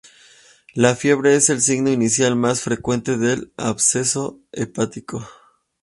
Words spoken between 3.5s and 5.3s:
absceso hepático.